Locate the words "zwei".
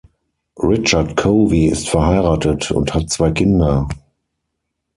3.11-3.29